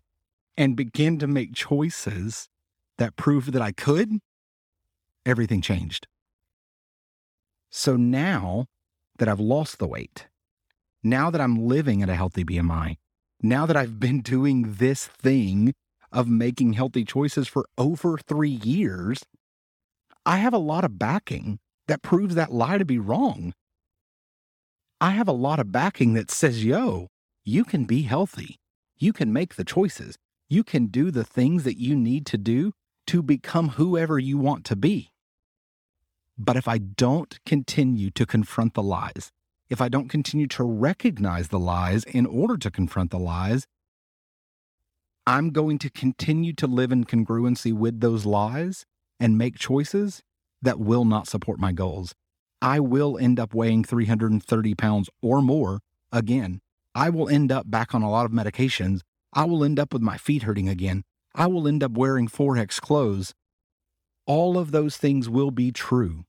and 0.54 0.76
begin 0.76 1.18
to 1.20 1.26
make 1.26 1.54
choices 1.54 2.50
that 2.98 3.16
proved 3.16 3.54
that 3.54 3.62
I 3.62 3.72
could, 3.72 4.18
everything 5.24 5.62
changed. 5.62 6.06
So 7.70 7.96
now 7.96 8.66
that 9.18 9.30
I've 9.30 9.40
lost 9.40 9.78
the 9.78 9.88
weight, 9.88 10.26
now 11.02 11.30
that 11.30 11.40
I'm 11.40 11.66
living 11.66 12.02
at 12.02 12.10
a 12.10 12.16
healthy 12.16 12.44
BMI, 12.44 12.96
now 13.40 13.64
that 13.64 13.78
I've 13.78 13.98
been 13.98 14.20
doing 14.20 14.74
this 14.74 15.06
thing 15.06 15.72
of 16.12 16.28
making 16.28 16.74
healthy 16.74 17.06
choices 17.06 17.48
for 17.48 17.66
over 17.78 18.18
three 18.18 18.60
years, 18.62 19.24
I 20.26 20.36
have 20.36 20.52
a 20.52 20.58
lot 20.58 20.84
of 20.84 20.98
backing 20.98 21.60
that 21.88 22.02
proves 22.02 22.34
that 22.34 22.52
lie 22.52 22.78
to 22.78 22.84
be 22.84 22.98
wrong. 22.98 23.52
I 25.00 25.10
have 25.10 25.28
a 25.28 25.32
lot 25.32 25.60
of 25.60 25.72
backing 25.72 26.14
that 26.14 26.30
says, 26.30 26.64
yo, 26.64 27.08
you 27.44 27.64
can 27.64 27.84
be 27.84 28.02
healthy. 28.02 28.56
You 28.96 29.12
can 29.12 29.32
make 29.32 29.54
the 29.54 29.64
choices. 29.64 30.16
You 30.48 30.64
can 30.64 30.86
do 30.86 31.10
the 31.10 31.24
things 31.24 31.64
that 31.64 31.78
you 31.78 31.94
need 31.94 32.24
to 32.26 32.38
do 32.38 32.72
to 33.08 33.22
become 33.22 33.70
whoever 33.70 34.18
you 34.18 34.38
want 34.38 34.64
to 34.66 34.76
be. 34.76 35.10
But 36.38 36.56
if 36.56 36.66
I 36.66 36.78
don't 36.78 37.38
continue 37.44 38.10
to 38.10 38.26
confront 38.26 38.74
the 38.74 38.82
lies, 38.82 39.30
if 39.68 39.80
I 39.80 39.88
don't 39.88 40.08
continue 40.08 40.46
to 40.48 40.64
recognize 40.64 41.48
the 41.48 41.58
lies 41.58 42.04
in 42.04 42.26
order 42.26 42.56
to 42.56 42.70
confront 42.70 43.10
the 43.10 43.18
lies, 43.18 43.66
I'm 45.26 45.50
going 45.50 45.78
to 45.78 45.90
continue 45.90 46.52
to 46.54 46.66
live 46.66 46.92
in 46.92 47.04
congruency 47.04 47.72
with 47.72 48.00
those 48.00 48.24
lies 48.24 48.86
and 49.18 49.36
make 49.36 49.58
choices 49.58 50.22
that 50.62 50.80
will 50.80 51.04
not 51.04 51.28
support 51.28 51.58
my 51.58 51.72
goals. 51.72 52.14
I 52.62 52.80
will 52.80 53.18
end 53.18 53.38
up 53.38 53.54
weighing 53.54 53.84
330 53.84 54.74
pounds 54.74 55.10
or 55.22 55.42
more 55.42 55.80
again. 56.10 56.60
I 56.94 57.10
will 57.10 57.28
end 57.28 57.52
up 57.52 57.70
back 57.70 57.94
on 57.94 58.02
a 58.02 58.10
lot 58.10 58.24
of 58.24 58.32
medications. 58.32 59.00
I 59.32 59.44
will 59.44 59.62
end 59.62 59.78
up 59.78 59.92
with 59.92 60.02
my 60.02 60.16
feet 60.16 60.44
hurting 60.44 60.68
again. 60.68 61.04
I 61.34 61.46
will 61.46 61.68
end 61.68 61.82
up 61.82 61.92
wearing 61.92 62.28
4X 62.28 62.80
clothes. 62.80 63.34
All 64.26 64.56
of 64.56 64.70
those 64.70 64.96
things 64.96 65.28
will 65.28 65.50
be 65.50 65.70
true 65.70 66.24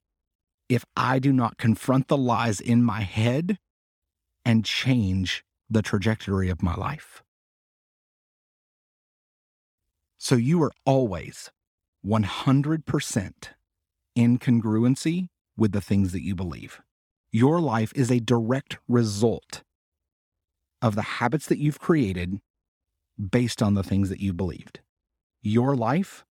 if 0.70 0.84
I 0.96 1.20
do 1.20 1.32
not 1.32 1.58
confront 1.58 2.10
the 2.10 2.18
lies 2.18 2.60
in 2.60 2.84
my 2.84 3.02
head 3.02 3.58
and 4.44 4.66
change 4.66 5.44
the 5.70 5.82
trajectory 5.82 6.50
of 6.50 6.62
my 6.62 6.76
life. 6.76 7.24
So 10.18 10.36
you 10.36 10.62
are 10.64 10.74
always 10.86 11.52
100% 12.06 13.34
in 14.18 14.40
congruency 14.40 15.30
with 15.56 15.72
the 15.72 15.80
things 15.80 16.12
that 16.12 16.24
you 16.24 16.34
believe. 16.34 16.82
Your 17.32 17.62
life 17.62 17.94
is 17.96 18.10
a 18.10 18.20
direct 18.20 18.80
result 18.88 19.62
of 20.82 20.96
the 20.96 21.04
habits 21.04 21.46
that 21.46 21.60
you've 21.60 21.80
created 21.80 22.40
based 23.32 23.62
on 23.62 23.76
the 23.76 23.84
things 23.84 24.10
that 24.10 24.20
you 24.20 24.34
believed. 24.34 24.80
Your 25.44 25.76
life 25.76 26.26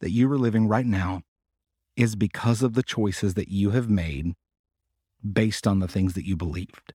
that 0.00 0.12
you 0.12 0.30
are 0.30 0.38
living 0.38 0.68
right 0.68 0.86
now 0.86 1.22
is 1.96 2.14
because 2.14 2.62
of 2.62 2.74
the 2.74 2.82
choices 2.82 3.34
that 3.34 3.48
you 3.48 3.70
have 3.70 3.90
made 3.90 4.34
based 5.32 5.66
on 5.66 5.80
the 5.80 5.88
things 5.88 6.14
that 6.14 6.26
you 6.26 6.36
believed. 6.36 6.92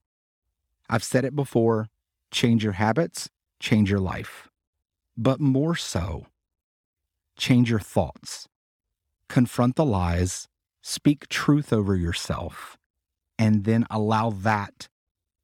I've 0.88 1.04
said 1.04 1.26
it 1.26 1.36
before 1.36 1.88
change 2.30 2.64
your 2.64 2.74
habits, 2.74 3.28
change 3.60 3.90
your 3.90 4.00
life. 4.00 4.48
But 5.14 5.40
more 5.40 5.76
so, 5.76 6.24
change 7.36 7.68
your 7.68 7.80
thoughts 7.80 8.48
confront 9.32 9.76
the 9.76 9.84
lies, 9.84 10.46
speak 10.82 11.26
truth 11.28 11.72
over 11.72 11.96
yourself, 11.96 12.76
and 13.38 13.64
then 13.64 13.86
allow 13.88 14.28
that 14.28 14.88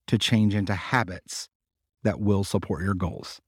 to 0.06 0.18
change 0.18 0.54
into 0.54 0.74
habits 0.74 1.48
that 2.02 2.20
will 2.20 2.44
support 2.44 2.82
your 2.82 2.92
goals. 2.92 3.40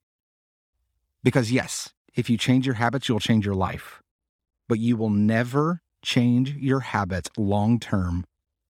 Because, 1.22 1.52
yes, 1.52 1.92
if 2.14 2.30
you 2.30 2.38
change 2.38 2.64
your 2.64 2.76
habits, 2.76 3.06
you'll 3.06 3.20
change 3.20 3.44
your 3.44 3.54
life, 3.54 4.00
but 4.66 4.78
you 4.78 4.96
will 4.96 5.10
never 5.10 5.82
change 6.02 6.56
your 6.56 6.80
habits 6.80 7.28
long 7.36 7.78
term 7.78 8.24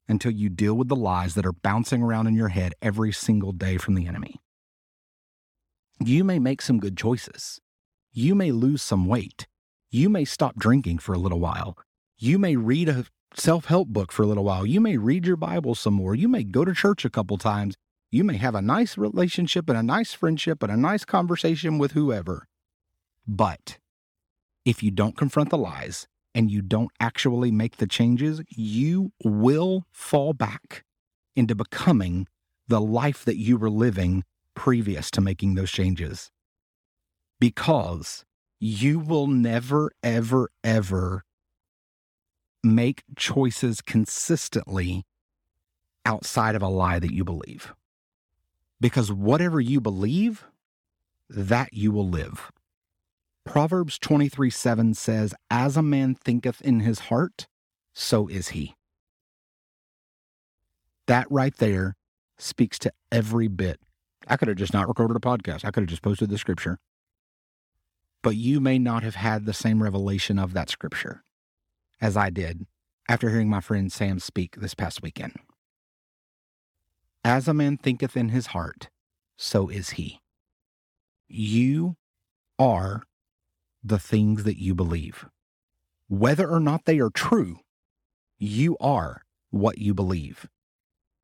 until 0.09 0.33
you 0.33 0.49
deal 0.49 0.75
with 0.75 0.89
the 0.89 0.97
lies 0.97 1.37
that 1.37 1.47
are 1.47 1.53
bouncing 1.53 2.03
around 2.03 2.27
in 2.27 2.35
your 2.35 2.49
head 2.49 2.75
every 2.83 3.13
single 3.13 3.53
day 3.53 3.77
from 3.77 3.95
the 3.95 4.09
enemy. 4.09 4.41
You 6.05 6.25
may 6.25 6.41
make 6.41 6.63
some 6.63 6.81
good 6.81 6.97
choices. 6.97 7.61
You 8.13 8.35
may 8.35 8.51
lose 8.51 8.83
some 8.83 9.07
weight 9.07 9.47
you 9.91 10.09
may 10.09 10.25
stop 10.25 10.57
drinking 10.57 10.99
for 10.99 11.15
a 11.15 11.19
little 11.19 11.41
while. 11.41 11.77
You 12.19 12.39
may 12.39 12.57
read 12.57 12.89
a 12.89 13.07
self 13.35 13.67
help 13.67 13.89
book 13.89 14.13
for 14.13 14.23
a 14.23 14.27
little 14.27 14.45
while. 14.45 14.65
You 14.65 14.81
may 14.81 14.97
read 14.97 15.27
your 15.27 15.37
Bible 15.37 15.75
some 15.75 15.95
more. 15.95 16.15
You 16.15 16.29
may 16.29 16.45
go 16.45 16.65
to 16.65 16.75
church 16.75 17.05
a 17.05 17.11
couple 17.11 17.39
times. 17.39 17.77
You 18.11 18.25
may 18.25 18.37
have 18.37 18.55
a 18.55 18.63
nice 18.63 18.99
relationship 18.99 19.69
and 19.69 19.79
a 19.79 19.83
nice 19.83 20.13
friendship 20.13 20.63
and 20.63 20.73
a 20.73 20.77
nice 20.77 21.05
conversation 21.05 21.79
with 21.79 21.93
whoever. 21.93 22.47
But 23.27 23.79
if 24.65 24.83
you 24.83 24.91
don't 24.91 25.17
confront 25.17 25.51
the 25.51 25.59
lies 25.59 26.07
and 26.35 26.51
you 26.51 26.63
don't 26.63 26.91
actually 27.01 27.51
make 27.51 27.77
the 27.77 27.87
changes, 27.87 28.43
you 28.49 29.13
will 29.25 29.87
fall 29.93 30.33
back 30.33 30.85
into 31.37 31.55
becoming 31.55 32.27
the 32.69 32.81
life 32.81 33.25
that 33.25 33.37
you 33.37 33.57
were 33.57 33.71
living 33.71 34.25
previous 34.55 35.11
to 35.13 35.21
making 35.21 35.55
those 35.55 35.71
changes. 35.71 36.31
Because 37.39 38.25
you 38.61 38.99
will 38.99 39.27
never, 39.27 39.91
ever, 40.03 40.51
ever 40.63 41.25
make 42.63 43.03
choices 43.17 43.81
consistently 43.81 45.05
outside 46.05 46.55
of 46.55 46.63
a 46.63 46.69
lie 46.69 46.99
that 46.99 47.13
you 47.13 47.25
believe. 47.25 47.73
Because 48.81 49.11
whatever 49.11 49.61
you 49.61 49.81
believe, 49.81 50.45
that 51.29 51.73
you 51.73 51.91
will 51.91 52.09
live. 52.09 52.51
Proverbs 53.47 53.99
23 53.99 54.51
7 54.51 54.95
says, 54.95 55.35
As 55.51 55.77
a 55.77 55.83
man 55.83 56.15
thinketh 56.15 56.61
in 56.61 56.81
his 56.81 57.01
heart, 57.01 57.47
so 57.95 58.29
is 58.29 58.49
he. 58.49 58.75
That 61.07 61.27
right 61.31 61.57
there 61.57 61.97
speaks 62.39 62.79
to 62.81 62.93
every 63.11 63.49
bit. 63.49 63.81
I 64.29 64.37
could 64.37 64.49
have 64.49 64.57
just 64.59 64.75
not 64.75 64.87
recorded 64.87 65.17
a 65.17 65.21
podcast. 65.21 65.65
I 65.65 65.71
could 65.71 65.83
have 65.83 65.89
just 65.89 66.03
posted 66.03 66.29
the 66.29 66.39
scripture 66.39 66.79
but 68.23 68.37
you 68.37 68.61
may 68.61 68.79
not 68.79 69.03
have 69.03 69.15
had 69.15 69.47
the 69.47 69.55
same 69.55 69.83
revelation 69.83 70.39
of 70.39 70.53
that 70.53 70.71
scripture 70.71 71.23
as 72.01 72.17
I 72.17 72.31
did 72.31 72.67
after 73.09 73.31
hearing 73.31 73.49
my 73.49 73.61
friend 73.61 73.91
Sam 73.91 74.19
speak 74.19 74.57
this 74.57 74.75
past 74.75 75.03
weekend. 75.03 75.37
As 77.25 77.49
a 77.49 77.55
man 77.55 77.77
thinketh 77.77 78.17
in 78.17 78.31
his 78.31 78.49
heart, 78.49 78.89
so 79.37 79.69
is 79.69 79.91
he. 79.91 80.21
You 81.29 81.97
are 82.59 83.03
the 83.83 83.99
things 83.99 84.45
that 84.45 84.61
you 84.61 84.75
believe. 84.75 85.27
Whether 86.09 86.49
or 86.49 86.61
not 86.61 86.85
they 86.85 86.99
are 86.99 87.11
true, 87.11 87.61
you 88.39 88.77
are 88.81 89.23
what 89.51 89.79
you 89.79 89.95
believe. 89.95 90.49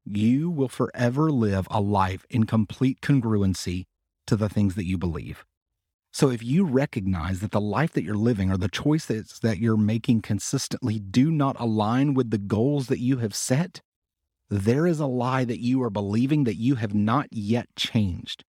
You 0.05 0.51
will 0.51 0.69
forever 0.69 1.31
live 1.31 1.67
a 1.71 1.81
life 1.81 2.25
in 2.31 2.45
complete 2.45 3.01
congruency 3.01 3.87
to 4.27 4.37
the 4.37 4.49
things 4.49 4.75
that 4.77 4.87
you 4.87 4.99
believe. 4.99 5.45
So 6.17 6.31
if 6.31 6.43
you 6.43 6.65
recognize 6.65 7.41
that 7.41 7.51
the 7.51 7.61
life 7.61 7.93
that 7.93 8.03
you're 8.03 8.15
living 8.15 8.51
or 8.51 8.57
the 8.57 8.71
choices 8.71 9.39
that 9.43 9.59
you're 9.59 9.77
making 9.77 10.23
consistently 10.23 10.99
do 10.99 11.31
not 11.31 11.61
align 11.61 12.15
with 12.15 12.31
the 12.31 12.39
goals 12.39 12.87
that 12.87 13.01
you 13.01 13.19
have 13.19 13.35
set, 13.35 13.83
there 14.49 14.87
is 14.87 14.99
a 14.99 15.05
lie 15.05 15.45
that 15.45 15.61
you 15.61 15.83
are 15.83 15.91
believing 15.91 16.45
that 16.45 16.55
you 16.55 16.77
have 16.77 16.95
not 16.95 17.27
yet 17.31 17.67
changed. 17.77 18.45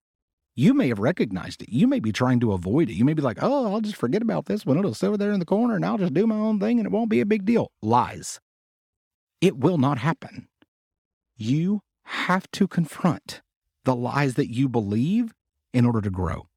You 0.55 0.73
may 0.73 0.87
have 0.87 0.99
recognized 0.99 1.61
it. 1.61 1.67
You 1.67 1.87
may 1.87 1.99
be 1.99 2.13
trying 2.13 2.39
to 2.39 2.53
avoid 2.53 2.89
it. 2.89 2.93
You 2.93 3.03
may 3.03 3.13
be 3.13 3.21
like, 3.21 3.39
oh, 3.41 3.73
I'll 3.73 3.81
just 3.81 3.97
forget 3.97 4.21
about 4.21 4.45
this 4.45 4.65
one. 4.65 4.77
It'll 4.77 4.93
sit 4.93 5.07
over 5.07 5.17
there 5.17 5.33
in 5.33 5.41
the 5.41 5.45
corner 5.45 5.75
and 5.75 5.85
I'll 5.85 5.97
just 5.97 6.13
do 6.13 6.25
my 6.25 6.37
own 6.37 6.61
thing 6.61 6.79
and 6.79 6.85
it 6.85 6.93
won't 6.93 7.09
be 7.09 7.19
a 7.19 7.25
big 7.25 7.43
deal. 7.43 7.73
Lies. 7.81 8.39
It 9.41 9.57
will 9.57 9.77
not 9.77 9.97
happen. 9.97 10.47
You 11.35 11.81
have 12.03 12.49
to 12.51 12.65
confront 12.65 13.41
the 13.83 13.93
lies 13.93 14.35
that 14.35 14.53
you 14.53 14.69
believe 14.69 15.33
in 15.73 15.85
order 15.85 15.99
to 15.99 16.09
grow 16.09 16.47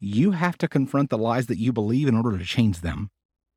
you 0.00 0.32
have 0.32 0.58
to 0.58 0.68
confront 0.68 1.10
the 1.10 1.18
lies 1.18 1.46
that 1.46 1.58
you 1.58 1.72
believe 1.72 2.08
in 2.08 2.16
order 2.16 2.36
to 2.36 2.44
change 2.44 2.80
them. 2.80 3.10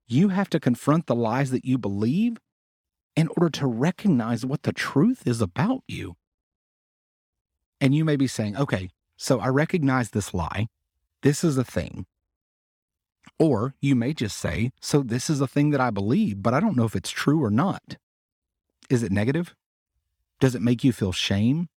You 0.08 0.29
have 0.29 0.50
to 0.51 0.60
confront 0.60 1.08
the 1.08 1.15
lies 1.15 1.51
that 1.51 1.65
you 1.65 1.77
believe 1.77 2.38
in 3.15 3.27
order 3.29 3.50
to 3.50 3.67
recognize 3.67 4.46
what 4.46 4.63
the 4.63 4.72
truth 4.72 5.24
is 5.25 5.41
about 5.41 5.82
you. 5.88 6.15
And 7.82 7.94
you 7.94 8.06
may 8.06 8.15
be 8.15 8.27
saying, 8.27 8.56
okay, 8.58 8.89
so 9.17 9.39
I 9.39 9.50
recognize 9.50 10.12
this 10.12 10.34
lie. 10.34 10.67
This 11.22 11.44
is 11.44 11.58
a 11.58 11.63
thing. 11.63 12.06
Or 13.39 13.75
you 13.82 13.96
may 13.96 14.13
just 14.13 14.38
say, 14.38 14.72
so 14.79 15.01
this 15.01 15.29
is 15.29 15.41
a 15.41 15.48
thing 15.48 15.72
that 15.72 15.82
I 15.82 15.89
believe, 15.89 16.41
but 16.41 16.53
I 16.53 16.60
don't 16.60 16.77
know 16.77 16.86
if 16.86 16.96
it's 16.96 17.12
true 17.12 17.44
or 17.44 17.51
not. 17.51 17.98
Is 18.89 19.03
it 19.03 19.12
negative? 19.12 19.53
Does 20.39 20.56
it 20.56 20.62
make 20.62 20.84
you 20.84 20.94
feel 20.94 21.12
shame? 21.12 21.67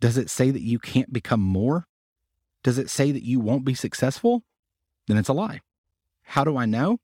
Does 0.00 0.16
it 0.16 0.30
say 0.30 0.50
that 0.50 0.62
you 0.62 0.78
can't 0.78 1.12
become 1.12 1.40
more? 1.40 1.87
Does 2.68 2.76
it 2.76 2.90
say 2.90 3.12
that 3.12 3.24
you 3.24 3.40
won't 3.40 3.64
be 3.64 3.72
successful? 3.72 4.42
Then 5.06 5.16
it's 5.16 5.30
a 5.30 5.32
lie. 5.32 5.62
How 6.20 6.44
do 6.44 6.58
I 6.58 6.66
know? 6.66 6.98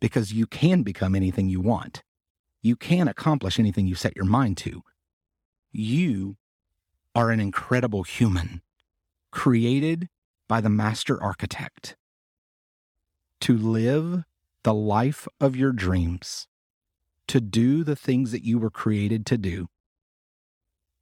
Because 0.00 0.32
you 0.32 0.46
can 0.46 0.82
become 0.82 1.14
anything 1.14 1.50
you 1.50 1.60
want. 1.60 2.02
You 2.62 2.76
can 2.76 3.08
accomplish 3.08 3.58
anything 3.58 3.86
you 3.86 3.94
set 3.94 4.16
your 4.16 4.24
mind 4.24 4.56
to. 4.56 4.80
You 5.70 6.38
are 7.14 7.30
an 7.30 7.40
incredible 7.40 8.04
human, 8.04 8.62
created 9.30 10.08
by 10.48 10.62
the 10.62 10.70
master 10.70 11.22
architect 11.22 11.94
to 13.40 13.54
live 13.54 14.24
the 14.62 14.72
life 14.72 15.28
of 15.38 15.54
your 15.54 15.72
dreams, 15.72 16.48
to 17.26 17.38
do 17.38 17.84
the 17.84 17.96
things 17.96 18.32
that 18.32 18.44
you 18.44 18.58
were 18.58 18.70
created 18.70 19.26
to 19.26 19.36
do. 19.36 19.68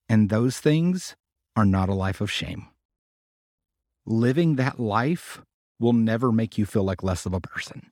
And 0.09 0.31
those 0.31 0.59
things 0.59 1.15
are 1.55 1.65
not 1.65 1.89
a 1.89 1.95
life 1.95 2.21
of 2.21 2.29
shame. 2.29 2.70
Living 4.07 4.57
that 4.57 4.81
life 4.81 5.43
will 5.79 5.93
never 5.93 6.33
make 6.33 6.59
you 6.59 6.67
feel 6.67 6.85
like 6.85 7.03
less 7.03 7.27
of 7.27 7.35
a 7.35 7.41
person. 7.41 7.91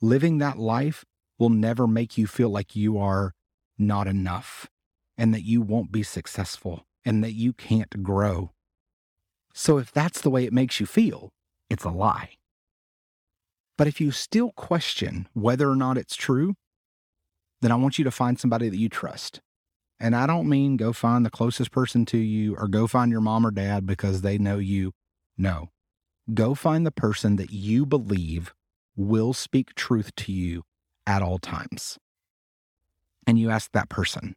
Living 0.00 0.38
that 0.38 0.58
life 0.58 1.04
will 1.38 1.50
never 1.50 1.86
make 1.86 2.16
you 2.16 2.26
feel 2.26 2.50
like 2.50 2.76
you 2.76 2.98
are 2.98 3.32
not 3.78 4.06
enough 4.06 4.68
and 5.16 5.34
that 5.34 5.42
you 5.44 5.60
won't 5.60 5.92
be 5.92 6.02
successful 6.02 6.86
and 7.04 7.22
that 7.22 7.32
you 7.32 7.52
can't 7.52 8.02
grow. 8.02 8.52
So 9.52 9.78
if 9.78 9.92
that's 9.92 10.20
the 10.20 10.30
way 10.30 10.44
it 10.44 10.52
makes 10.52 10.80
you 10.80 10.86
feel, 10.86 11.30
it's 11.70 11.84
a 11.84 11.90
lie. 11.90 12.34
But 13.76 13.86
if 13.86 14.00
you 14.00 14.10
still 14.10 14.52
question 14.52 15.28
whether 15.32 15.68
or 15.68 15.76
not 15.76 15.98
it's 15.98 16.16
true, 16.16 16.54
then 17.60 17.72
I 17.72 17.76
want 17.76 17.98
you 17.98 18.04
to 18.04 18.10
find 18.10 18.38
somebody 18.38 18.68
that 18.68 18.76
you 18.76 18.88
trust. 18.88 19.40
And 19.98 20.14
I 20.14 20.26
don't 20.26 20.48
mean 20.48 20.76
go 20.76 20.92
find 20.92 21.24
the 21.24 21.30
closest 21.30 21.70
person 21.70 22.04
to 22.06 22.18
you 22.18 22.56
or 22.56 22.68
go 22.68 22.86
find 22.86 23.10
your 23.10 23.20
mom 23.20 23.46
or 23.46 23.50
dad 23.50 23.86
because 23.86 24.22
they 24.22 24.38
know 24.38 24.58
you. 24.58 24.92
No. 25.36 25.70
Go 26.32 26.54
find 26.54 26.86
the 26.86 26.90
person 26.90 27.36
that 27.36 27.50
you 27.50 27.84
believe 27.84 28.54
will 28.96 29.32
speak 29.32 29.74
truth 29.74 30.14
to 30.16 30.32
you 30.32 30.62
at 31.06 31.22
all 31.22 31.38
times. 31.38 31.98
And 33.26 33.38
you 33.38 33.50
ask 33.50 33.72
that 33.72 33.88
person, 33.88 34.34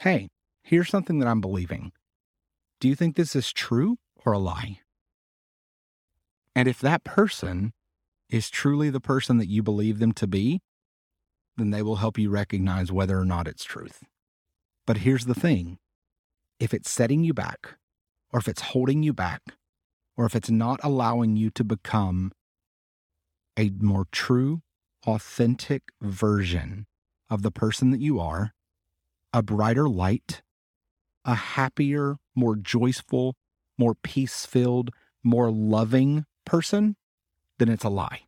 hey, 0.00 0.28
here's 0.62 0.88
something 0.88 1.18
that 1.18 1.28
I'm 1.28 1.40
believing. 1.40 1.92
Do 2.80 2.88
you 2.88 2.94
think 2.94 3.16
this 3.16 3.36
is 3.36 3.52
true 3.52 3.98
or 4.24 4.32
a 4.32 4.38
lie? 4.38 4.80
And 6.54 6.66
if 6.66 6.80
that 6.80 7.04
person 7.04 7.72
is 8.28 8.50
truly 8.50 8.90
the 8.90 9.00
person 9.00 9.38
that 9.38 9.48
you 9.48 9.62
believe 9.62 9.98
them 9.98 10.12
to 10.12 10.26
be, 10.26 10.60
then 11.56 11.70
they 11.70 11.82
will 11.82 11.96
help 11.96 12.18
you 12.18 12.30
recognize 12.30 12.90
whether 12.90 13.18
or 13.18 13.24
not 13.24 13.46
it's 13.46 13.64
truth. 13.64 14.02
But 14.86 14.98
here's 14.98 15.26
the 15.26 15.34
thing 15.34 15.78
if 16.58 16.74
it's 16.74 16.90
setting 16.90 17.24
you 17.24 17.34
back, 17.34 17.76
or 18.32 18.40
if 18.40 18.48
it's 18.48 18.62
holding 18.62 19.02
you 19.02 19.12
back, 19.12 19.42
or 20.16 20.26
if 20.26 20.34
it's 20.34 20.50
not 20.50 20.80
allowing 20.82 21.36
you 21.36 21.50
to 21.50 21.64
become 21.64 22.32
a 23.56 23.70
more 23.78 24.06
true, 24.12 24.62
authentic 25.06 25.82
version 26.00 26.86
of 27.28 27.42
the 27.42 27.50
person 27.50 27.90
that 27.90 28.00
you 28.00 28.18
are, 28.20 28.52
a 29.32 29.42
brighter 29.42 29.88
light, 29.88 30.42
a 31.24 31.34
happier, 31.34 32.16
more 32.34 32.56
joyful, 32.56 33.36
more 33.78 33.94
peace 33.94 34.46
filled, 34.46 34.90
more 35.22 35.50
loving 35.50 36.24
person, 36.44 36.96
then 37.58 37.68
it's 37.68 37.84
a 37.84 37.88
lie. 37.88 38.22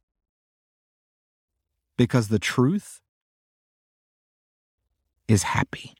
Because 1.96 2.28
the 2.28 2.38
truth 2.38 3.00
is 5.28 5.44
happy. 5.44 5.94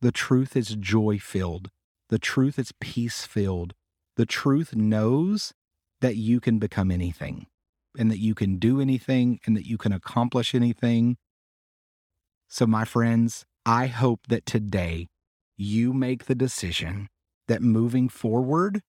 The 0.00 0.12
truth 0.12 0.56
is 0.56 0.76
joy 0.76 1.18
filled. 1.18 1.70
The 2.08 2.18
truth 2.18 2.58
is 2.58 2.72
peace 2.80 3.24
filled. 3.24 3.74
The 4.16 4.26
truth 4.26 4.74
knows 4.74 5.52
that 6.00 6.16
you 6.16 6.40
can 6.40 6.58
become 6.58 6.90
anything 6.90 7.46
and 7.98 8.10
that 8.10 8.18
you 8.18 8.34
can 8.34 8.58
do 8.58 8.80
anything 8.80 9.40
and 9.46 9.56
that 9.56 9.66
you 9.66 9.78
can 9.78 9.92
accomplish 9.92 10.54
anything. 10.54 11.16
So, 12.48 12.66
my 12.66 12.84
friends, 12.84 13.44
I 13.64 13.86
hope 13.86 14.26
that 14.28 14.46
today 14.46 15.08
you 15.56 15.92
make 15.92 16.24
the 16.24 16.34
decision 16.34 17.08
that 17.48 17.62
moving 17.62 18.08
forward, 18.08 18.82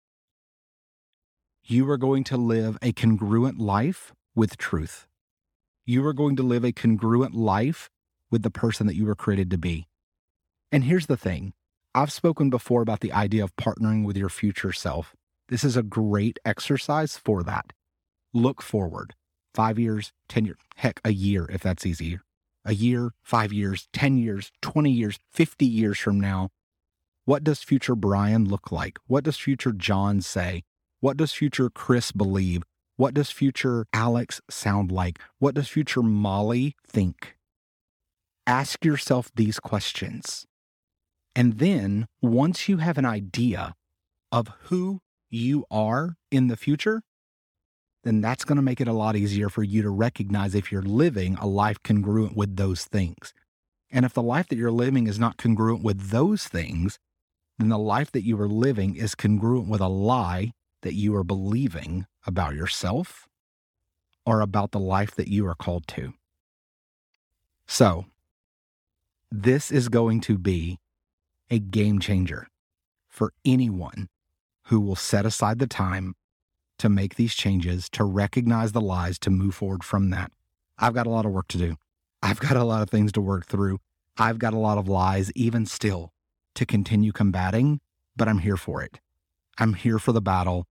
you 1.65 1.89
are 1.91 1.99
going 1.99 2.25
to 2.25 2.37
live 2.37 2.79
a 2.81 2.93
congruent 2.93 3.59
life 3.59 4.13
with 4.35 4.57
truth. 4.57 5.07
You 5.85 6.07
are 6.07 6.13
going 6.13 6.37
to 6.37 6.43
live 6.43 6.65
a 6.65 6.73
congruent 6.73 7.35
life 7.35 7.91
with 8.31 8.43
the 8.43 8.51
person 8.51 8.87
that 8.87 8.97
you 8.97 9.07
were 9.07 9.15
created 9.15 9.51
to 9.51 9.59
be. 9.59 9.89
And 10.71 10.85
here's 10.85 11.07
the 11.07 11.17
thing 11.17 11.53
I've 11.97 12.13
spoken 12.13 12.51
before 12.51 12.83
about 12.83 13.01
the 13.01 13.15
idea 13.15 13.43
of 13.43 13.57
partnering 13.57 14.05
with 14.05 14.19
your 14.19 14.29
future 14.29 14.71
self. 14.71 15.17
This 15.49 15.65
is 15.65 15.79
a 15.79 15.83
great 15.83 16.39
exercise 16.45 17.17
for 17.17 17.43
that. 17.45 17.73
Look 18.35 18.61
forward 18.61 19.15
five 19.55 19.79
years, 19.79 20.13
10 20.29 20.45
years, 20.45 20.59
heck, 20.77 21.01
a 21.07 21.13
year 21.15 21.47
if 21.51 21.63
that's 21.63 21.87
easier. 21.87 22.21
A 22.67 22.75
year, 22.75 23.13
five 23.23 23.51
years, 23.51 23.89
10 23.95 24.19
years, 24.19 24.53
20 24.61 24.91
years, 24.91 25.19
50 25.33 25.65
years 25.65 25.99
from 25.99 26.21
now. 26.21 26.51
What 27.25 27.43
does 27.43 27.63
future 27.63 27.97
Brian 27.97 28.47
look 28.47 28.71
like? 28.71 28.99
What 29.07 29.25
does 29.25 29.39
future 29.39 29.73
John 29.73 30.21
say? 30.21 30.65
What 31.01 31.17
does 31.17 31.33
future 31.33 31.71
Chris 31.71 32.13
believe? 32.13 32.63
What 32.99 33.15
does 33.15 33.31
future 33.31 33.87
Alex 33.95 34.43
sound 34.51 34.93
like? 34.93 35.19
What 35.39 35.55
does 35.55 35.69
future 35.69 36.03
Molly 36.03 36.77
think? 36.87 37.37
Ask 38.47 38.85
yourself 38.85 39.31
these 39.35 39.59
questions. 39.59 40.47
And 41.37 41.59
then 41.59 42.07
once 42.23 42.67
you 42.67 42.79
have 42.79 42.97
an 42.97 43.05
idea 43.05 43.75
of 44.33 44.49
who 44.63 45.01
you 45.29 45.67
are 45.71 46.17
in 46.31 46.49
the 46.49 46.57
future, 46.57 47.03
then 48.05 48.23
that's 48.23 48.45
going 48.45 48.57
to 48.57 48.63
make 48.63 48.81
it 48.81 48.89
a 48.89 48.95
lot 48.95 49.17
easier 49.17 49.51
for 49.51 49.63
you 49.63 49.83
to 49.83 49.91
recognize 49.91 50.55
if 50.55 50.73
you're 50.73 50.81
living 50.81 51.37
a 51.37 51.47
life 51.47 51.77
congruent 51.85 52.35
with 52.39 52.57
those 52.57 52.87
things. 52.87 53.35
And 53.91 54.07
if 54.07 54.15
the 54.15 54.23
life 54.23 54.49
that 54.49 54.57
you're 54.57 54.71
living 54.71 55.07
is 55.07 55.19
not 55.19 55.37
congruent 55.37 55.85
with 55.85 56.09
those 56.09 56.49
things, 56.49 56.99
then 57.59 57.69
the 57.69 57.79
life 57.79 58.11
that 58.13 58.25
you 58.25 58.41
are 58.41 58.49
living 58.49 58.97
is 58.97 59.15
congruent 59.15 59.69
with 59.69 59.83
a 59.83 59.89
lie 59.89 60.53
that 60.81 60.95
you 60.95 61.15
are 61.15 61.25
believing 61.25 62.07
about 62.27 62.55
yourself 62.55 63.29
or 64.25 64.41
about 64.41 64.71
the 64.71 64.81
life 64.81 65.15
that 65.17 65.29
you 65.29 65.47
are 65.47 65.55
called 65.55 65.87
to. 65.89 66.15
So, 67.69 68.07
this 69.31 69.71
is 69.71 69.91
going 69.91 70.23
to 70.23 70.39
be 70.39 70.79
a 71.51 71.59
game 71.59 71.99
changer 71.99 72.49
for 73.09 73.33
anyone 73.45 74.09
who 74.65 74.81
will 74.81 74.97
set 74.97 75.25
aside 75.25 75.59
the 75.59 75.67
time 75.67 76.15
to 76.79 76.89
make 76.89 77.15
these 77.15 77.35
changes, 77.35 77.89
to 77.91 78.05
recognize 78.05 78.73
the 78.73 78.81
lies, 78.81 79.19
to 79.19 79.31
move 79.31 79.55
forward 79.55 79.83
from 79.83 80.11
that. 80.11 80.31
I've 80.79 80.95
got 80.95 81.07
a 81.07 81.11
lot 81.11 81.25
of 81.25 81.33
work 81.33 81.49
to 81.49 81.59
do. 81.59 81.77
I've 82.23 82.41
got 82.41 82.57
a 82.57 82.65
lot 82.65 82.83
of 82.83 82.91
things 82.91 83.13
to 83.13 83.21
work 83.21 83.47
through. 83.47 83.79
I've 84.19 84.39
got 84.39 84.55
a 84.55 84.59
lot 84.59 84.79
of 84.79 84.89
lies, 84.89 85.31
even 85.35 85.67
still, 85.67 86.13
to 86.55 86.67
continue 86.67 87.13
combating, 87.13 87.81
but 88.17 88.29
I'm 88.29 88.39
here 88.39 88.57
for 88.57 88.83
it. 88.83 89.01
I'm 89.59 89.75
here 89.75 89.99
for 89.99 90.13
the 90.13 90.21
battle 90.21 90.67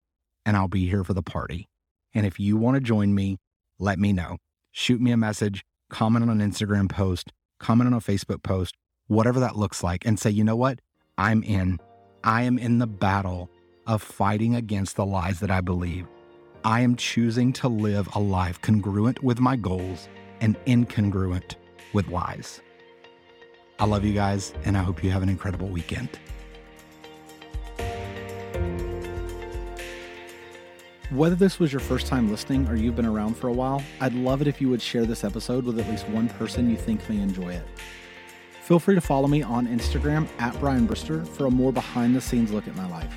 and 0.46 0.56
I'll 0.56 0.68
be 0.68 0.88
here 0.88 1.04
for 1.04 1.14
the 1.14 1.24
party. 1.24 1.68
And 2.14 2.26
if 2.26 2.40
you 2.40 2.58
want 2.58 2.76
to 2.76 2.82
join 2.82 3.16
me, 3.16 3.38
let 3.80 3.98
me 4.00 4.14
know. 4.14 4.38
Shoot 4.72 5.02
me 5.02 5.12
a 5.12 5.18
message, 5.18 5.64
comment 5.90 6.30
on 6.30 6.42
an 6.42 6.52
Instagram 6.52 6.90
post, 6.90 7.32
comment 7.60 7.88
on 7.88 7.94
a 7.94 8.00
Facebook 8.00 8.44
post, 8.44 8.76
whatever 9.08 9.40
that 9.40 9.56
looks 9.56 9.84
like, 9.84 10.06
and 10.06 10.20
say, 10.20 10.30
you 10.30 10.44
know 10.44 10.56
what? 10.56 10.80
I'm 11.18 11.44
in. 11.44 11.80
I 12.24 12.44
am 12.44 12.58
in 12.58 12.80
the 12.80 12.88
battle 12.88 13.50
of 13.88 14.02
fighting 14.02 14.56
against 14.56 14.96
the 14.96 15.06
lies 15.06 15.40
that 15.40 15.52
I 15.52 15.62
believe. 15.62 16.08
I 16.64 16.82
am 16.82 16.96
choosing 16.96 17.54
to 17.54 17.68
live 17.68 18.10
a 18.16 18.20
life 18.20 18.60
congruent 18.62 19.24
with 19.24 19.40
my 19.40 19.56
goals 19.56 20.10
and 20.42 20.58
incongruent 20.66 21.56
with 21.94 22.08
lies. 22.08 22.62
I 23.78 23.86
love 23.86 24.04
you 24.04 24.14
guys, 24.14 24.54
and 24.64 24.78
I 24.78 24.82
hope 24.82 25.04
you 25.04 25.12
have 25.12 25.22
an 25.22 25.30
incredible 25.30 25.68
weekend. 25.68 26.20
Whether 31.12 31.36
this 31.36 31.60
was 31.60 31.72
your 31.72 31.82
first 31.82 32.08
time 32.08 32.32
listening 32.32 32.68
or 32.68 32.76
you've 32.76 32.96
been 32.96 33.06
around 33.06 33.38
for 33.38 33.48
a 33.48 33.54
while, 33.54 33.84
I'd 34.02 34.14
love 34.14 34.42
it 34.42 34.48
if 34.48 34.60
you 34.60 34.70
would 34.70 34.82
share 34.82 35.06
this 35.06 35.24
episode 35.24 35.64
with 35.64 35.80
at 35.80 35.88
least 35.88 36.10
one 36.10 36.28
person 36.30 36.70
you 36.70 36.78
think 36.78 37.08
may 37.08 37.20
enjoy 37.20 37.50
it. 37.54 37.68
Feel 38.66 38.80
free 38.80 38.96
to 38.96 39.02
follow 39.02 39.28
me 39.28 39.44
on 39.44 39.68
Instagram 39.68 40.28
at 40.40 40.60
Brian 40.60 40.88
Brister 40.88 41.28
for 41.28 41.46
a 41.46 41.52
more 41.52 41.72
behind 41.72 42.16
the 42.16 42.20
scenes 42.20 42.52
look 42.52 42.68
at 42.68 42.76
my 42.76 42.90
life. 42.90 43.14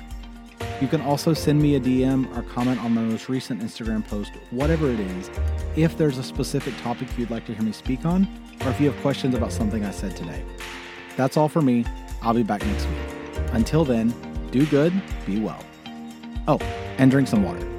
You 0.79 0.87
can 0.87 1.01
also 1.01 1.33
send 1.33 1.59
me 1.59 1.73
a 1.73 1.79
DM 1.79 2.37
or 2.37 2.43
comment 2.43 2.79
on 2.83 2.93
my 2.93 3.01
most 3.01 3.29
recent 3.29 3.59
Instagram 3.59 4.07
post, 4.07 4.31
whatever 4.51 4.91
it 4.91 4.99
is, 4.99 5.31
if 5.75 5.97
there's 5.97 6.19
a 6.19 6.23
specific 6.23 6.77
topic 6.83 7.07
you'd 7.17 7.31
like 7.31 7.47
to 7.47 7.55
hear 7.55 7.63
me 7.63 7.71
speak 7.71 8.05
on, 8.05 8.27
or 8.63 8.69
if 8.69 8.79
you 8.79 8.91
have 8.91 9.01
questions 9.01 9.33
about 9.33 9.51
something 9.51 9.83
I 9.83 9.89
said 9.89 10.15
today. 10.15 10.45
That's 11.17 11.35
all 11.35 11.49
for 11.49 11.63
me. 11.63 11.83
I'll 12.21 12.35
be 12.35 12.43
back 12.43 12.63
next 12.63 12.85
week. 12.85 13.49
Until 13.51 13.83
then, 13.83 14.13
do 14.51 14.67
good, 14.67 14.93
be 15.25 15.39
well. 15.39 15.65
Oh, 16.47 16.59
and 16.99 17.09
drink 17.09 17.27
some 17.27 17.41
water. 17.41 17.78